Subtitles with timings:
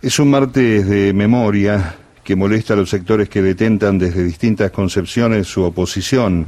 [0.00, 5.48] Es un martes de memoria que molesta a los sectores que detentan desde distintas concepciones
[5.48, 6.46] su oposición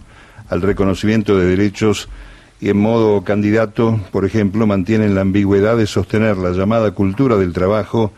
[0.49, 2.09] al reconocimiento de derechos
[2.61, 7.53] y en modo candidato, por ejemplo, mantienen la ambigüedad de sostener la llamada cultura del
[7.53, 8.13] trabajo,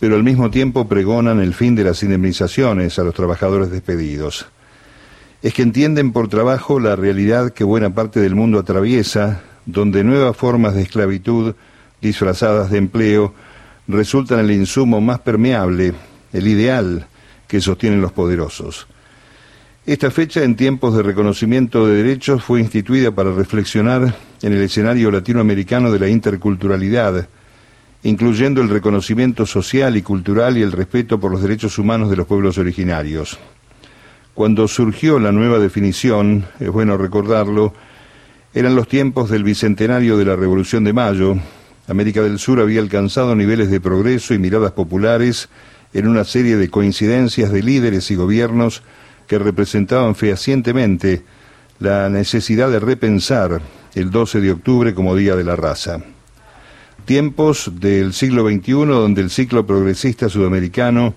[0.00, 4.46] pero al mismo tiempo pregonan el fin de las indemnizaciones a los trabajadores despedidos.
[5.40, 10.36] Es que entienden por trabajo la realidad que buena parte del mundo atraviesa, donde nuevas
[10.36, 11.54] formas de esclavitud
[12.00, 13.34] disfrazadas de empleo
[13.88, 15.92] resultan el insumo más permeable,
[16.32, 17.06] el ideal
[17.46, 18.86] que sostienen los poderosos.
[19.86, 25.10] Esta fecha, en tiempos de reconocimiento de derechos, fue instituida para reflexionar en el escenario
[25.10, 27.28] latinoamericano de la interculturalidad,
[28.02, 32.26] incluyendo el reconocimiento social y cultural y el respeto por los derechos humanos de los
[32.26, 33.38] pueblos originarios.
[34.32, 37.74] Cuando surgió la nueva definición, es bueno recordarlo,
[38.54, 41.36] eran los tiempos del bicentenario de la Revolución de Mayo,
[41.86, 45.48] América del Sur había alcanzado niveles de progreso y miradas populares
[45.92, 48.82] en una serie de coincidencias de líderes y gobiernos
[49.26, 51.22] que representaban fehacientemente
[51.78, 53.60] la necesidad de repensar
[53.94, 56.00] el 12 de octubre como Día de la Raza.
[57.04, 61.14] Tiempos del siglo XXI donde el ciclo progresista sudamericano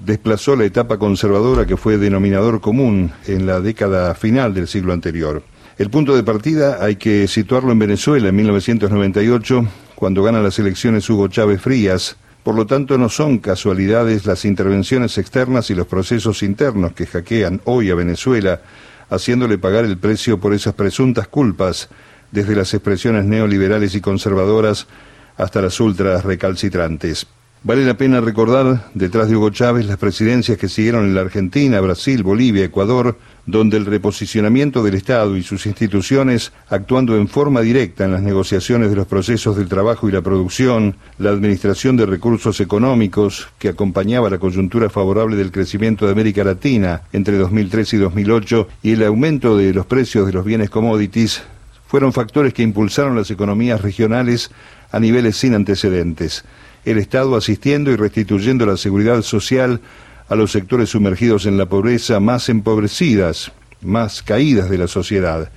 [0.00, 5.42] desplazó la etapa conservadora que fue denominador común en la década final del siglo anterior.
[5.78, 11.08] El punto de partida hay que situarlo en Venezuela en 1998, cuando gana las elecciones
[11.08, 12.16] Hugo Chávez Frías.
[12.42, 17.60] Por lo tanto, no son casualidades las intervenciones externas y los procesos internos que hackean
[17.62, 18.60] hoy a Venezuela,
[19.08, 21.88] haciéndole pagar el precio por esas presuntas culpas,
[22.32, 24.88] desde las expresiones neoliberales y conservadoras
[25.36, 27.28] hasta las ultras recalcitrantes.
[27.64, 31.80] Vale la pena recordar, detrás de Hugo Chávez, las presidencias que siguieron en la Argentina,
[31.80, 38.04] Brasil, Bolivia, Ecuador, donde el reposicionamiento del Estado y sus instituciones, actuando en forma directa
[38.04, 42.60] en las negociaciones de los procesos del trabajo y la producción, la administración de recursos
[42.60, 48.68] económicos, que acompañaba la coyuntura favorable del crecimiento de América Latina entre 2003 y 2008,
[48.84, 51.42] y el aumento de los precios de los bienes commodities,
[51.88, 54.52] fueron factores que impulsaron las economías regionales
[54.92, 56.44] a niveles sin antecedentes
[56.90, 59.80] el Estado asistiendo y restituyendo la seguridad social
[60.28, 65.50] a los sectores sumergidos en la pobreza más empobrecidas, más caídas de la sociedad,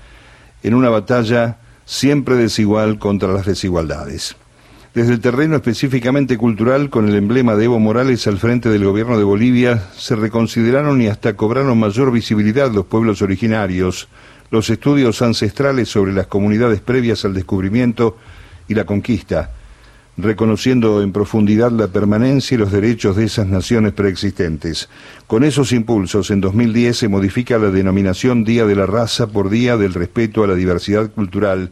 [0.64, 4.36] en una batalla siempre desigual contra las desigualdades.
[4.94, 9.18] Desde el terreno específicamente cultural, con el emblema de Evo Morales al frente del gobierno
[9.18, 14.10] de Bolivia, se reconsideraron y hasta cobraron mayor visibilidad los pueblos originarios,
[14.50, 18.18] los estudios ancestrales sobre las comunidades previas al descubrimiento
[18.68, 19.52] y la conquista,
[20.18, 24.90] reconociendo en profundidad la permanencia y los derechos de esas naciones preexistentes.
[25.28, 29.78] Con esos impulsos, en 2010 se modifica la denominación Día de la Raza por Día
[29.78, 31.72] del Respeto a la Diversidad Cultural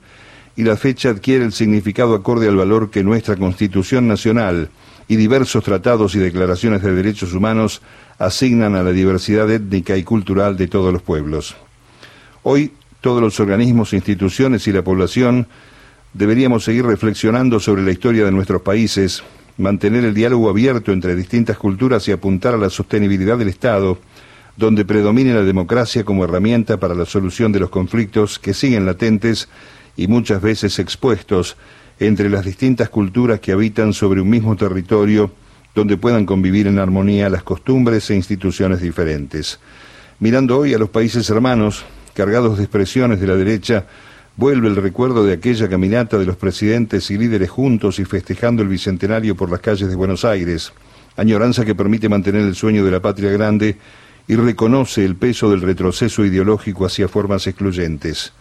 [0.55, 4.69] y la fecha adquiere el significado acorde al valor que nuestra Constitución Nacional
[5.07, 7.81] y diversos tratados y declaraciones de derechos humanos
[8.17, 11.55] asignan a la diversidad étnica y cultural de todos los pueblos.
[12.43, 15.47] Hoy, todos los organismos, instituciones y la población
[16.13, 19.23] Deberíamos seguir reflexionando sobre la historia de nuestros países,
[19.57, 23.99] mantener el diálogo abierto entre distintas culturas y apuntar a la sostenibilidad del Estado,
[24.57, 29.49] donde predomine la democracia como herramienta para la solución de los conflictos que siguen latentes
[29.95, 31.57] y muchas veces expuestos
[31.99, 35.31] entre las distintas culturas que habitan sobre un mismo territorio,
[35.75, 39.59] donde puedan convivir en armonía las costumbres e instituciones diferentes.
[40.19, 43.85] Mirando hoy a los países hermanos, cargados de expresiones de la derecha,
[44.39, 48.69] Vuelve el recuerdo de aquella caminata de los presidentes y líderes juntos y festejando el
[48.69, 50.71] bicentenario por las calles de Buenos Aires,
[51.17, 53.75] añoranza que permite mantener el sueño de la patria grande
[54.29, 58.31] y reconoce el peso del retroceso ideológico hacia formas excluyentes.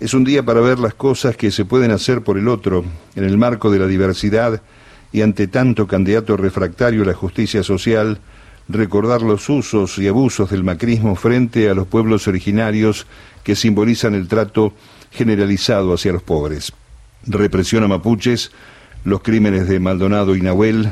[0.00, 3.24] Es un día para ver las cosas que se pueden hacer por el otro, en
[3.24, 4.62] el marco de la diversidad
[5.12, 8.20] y ante tanto candidato refractario a la justicia social,
[8.68, 13.06] recordar los usos y abusos del macrismo frente a los pueblos originarios
[13.44, 14.72] que simbolizan el trato
[15.12, 16.72] generalizado hacia los pobres.
[17.26, 18.50] Represión a mapuches,
[19.04, 20.90] los crímenes de Maldonado y Nahuel,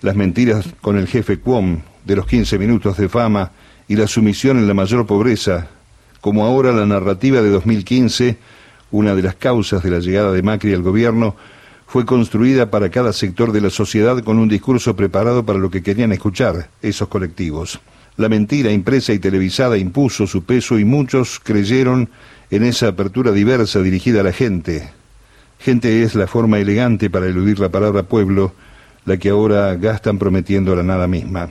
[0.00, 3.52] las mentiras con el jefe Cuom de los 15 minutos de fama
[3.86, 5.68] y la sumisión en la mayor pobreza,
[6.20, 8.38] como ahora la narrativa de 2015,
[8.92, 11.36] una de las causas de la llegada de Macri al gobierno,
[11.90, 15.82] fue construida para cada sector de la sociedad con un discurso preparado para lo que
[15.82, 17.80] querían escuchar esos colectivos.
[18.16, 22.08] La mentira impresa y televisada impuso su peso y muchos creyeron
[22.52, 24.88] en esa apertura diversa dirigida a la gente.
[25.58, 28.52] Gente es la forma elegante para eludir la palabra pueblo,
[29.04, 31.50] la que ahora gastan prometiendo la nada misma.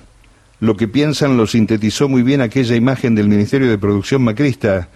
[0.62, 4.88] Lo que piensan lo sintetizó muy bien aquella imagen del Ministerio de Producción Macrista,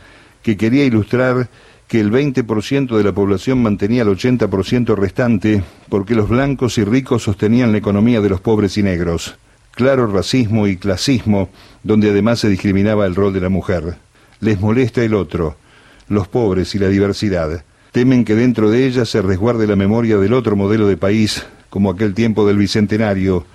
[0.41, 1.49] que quería ilustrar
[1.87, 7.23] que el 20% de la población mantenía el 80% restante porque los blancos y ricos
[7.23, 9.35] sostenían la economía de los pobres y negros.
[9.71, 11.49] Claro racismo y clasismo,
[11.83, 13.97] donde además se discriminaba el rol de la mujer.
[14.39, 15.55] Les molesta el otro,
[16.09, 17.63] los pobres y la diversidad.
[17.91, 21.89] Temen que dentro de ella se resguarde la memoria del otro modelo de país, como
[21.89, 23.45] aquel tiempo del Bicentenario,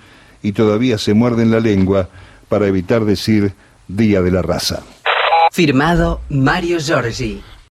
[0.41, 2.09] y todavía se muerden la lengua
[2.47, 3.53] para evitar decir
[3.87, 4.83] Día de la Raza.
[5.51, 7.41] Firmado Mario Giorgi.